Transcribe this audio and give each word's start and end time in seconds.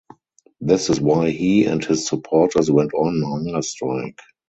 This 0.59 0.89
is 0.89 0.99
why 0.99 1.29
he 1.29 1.65
and 1.65 1.85
his 1.85 2.07
supporters 2.07 2.71
went 2.71 2.91
on 2.95 3.21
hunger 3.23 3.61
strike. 3.61 4.17